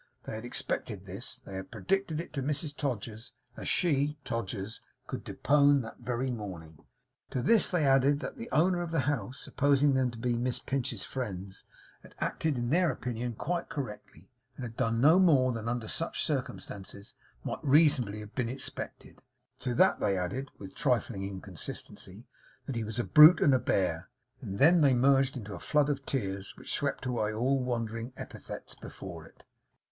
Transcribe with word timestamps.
They 0.23 0.33
had 0.33 0.45
expected 0.45 1.05
this. 1.05 1.37
They 1.37 1.53
had 1.53 1.69
predicted 1.69 2.19
it 2.19 2.33
to 2.33 2.41
Mrs 2.41 2.75
Todgers, 2.75 3.33
as 3.55 3.67
she 3.69 4.17
(Todgers) 4.25 4.81
could 5.05 5.23
depone, 5.23 5.81
that 5.83 5.99
very 5.99 6.31
morning. 6.31 6.79
To 7.29 7.43
this, 7.43 7.69
they 7.69 7.85
added, 7.85 8.19
that 8.19 8.35
the 8.35 8.49
owner 8.51 8.81
of 8.81 8.89
the 8.89 9.01
house, 9.01 9.39
supposing 9.39 9.93
them 9.93 10.09
to 10.09 10.17
be 10.17 10.39
Miss 10.39 10.57
Pinch's 10.57 11.03
friends, 11.03 11.65
had 12.01 12.15
acted, 12.17 12.57
in 12.57 12.71
their 12.71 12.89
opinion, 12.89 13.35
quite 13.35 13.69
correctly, 13.69 14.27
and 14.55 14.63
had 14.63 14.75
done 14.75 15.01
no 15.01 15.19
more 15.19 15.51
than, 15.51 15.69
under 15.69 15.87
such 15.87 16.25
circumstances, 16.25 17.13
might 17.43 17.63
reasonably 17.63 18.21
have 18.21 18.33
been 18.33 18.49
expected. 18.49 19.21
To 19.59 19.75
that 19.75 19.99
they 19.99 20.17
added 20.17 20.49
(with 20.57 20.71
a 20.71 20.73
trifling 20.73 21.21
inconsistency), 21.21 22.25
that 22.65 22.75
he 22.75 22.83
was 22.83 22.97
a 22.97 23.03
brute 23.03 23.39
and 23.39 23.53
a 23.53 23.59
bear; 23.59 24.09
and 24.41 24.57
then 24.57 24.81
they 24.81 24.95
merged 24.95 25.37
into 25.37 25.53
a 25.53 25.59
flood 25.59 25.89
of 25.91 26.07
tears, 26.07 26.55
which 26.57 26.73
swept 26.73 27.05
away 27.05 27.31
all 27.31 27.59
wandering 27.61 28.13
epithets 28.17 28.73
before 28.73 29.27
it. 29.27 29.43